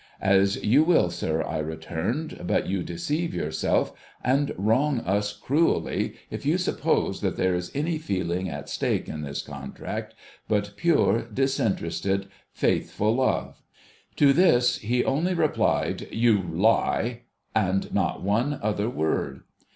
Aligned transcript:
'As 0.19 0.55
you 0.65 0.83
will, 0.83 1.11
sir,' 1.11 1.43
I 1.43 1.59
returned;' 1.59 2.39
but 2.47 2.65
you 2.65 2.81
deceive 2.81 3.35
yourself, 3.35 3.93
and 4.23 4.51
wrong 4.57 5.01
us, 5.01 5.31
cruelly, 5.31 6.15
if 6.31 6.43
you 6.43 6.57
suppose 6.57 7.21
that 7.21 7.37
there 7.37 7.53
is 7.53 7.71
any 7.75 7.99
feeling 7.99 8.49
at 8.49 8.67
stake 8.67 9.07
in 9.07 9.21
this 9.21 9.43
contract 9.43 10.15
but 10.47 10.71
pure, 10.75 11.21
disinterested, 11.31 12.29
f;iithful 12.55 13.15
love.' 13.17 13.61
To 14.15 14.33
this, 14.33 14.79
he 14.79 15.05
only 15.05 15.35
replied,' 15.35 16.07
You 16.11 16.41
lie!' 16.51 17.21
and 17.55 17.93
not 17.93 18.23
one 18.23 18.59
other 18.63 18.89
word. 18.89 19.41